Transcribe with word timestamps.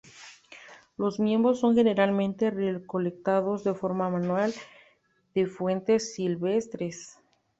Los 0.97 1.19
mismos 1.19 1.59
son 1.59 1.75
generalmente 1.75 2.49
recolectados 2.49 3.63
de 3.63 3.75
forma 3.75 4.09
manual 4.09 4.51
de 5.35 5.45
fuentes 5.45 6.15
silvestres. 6.15 7.19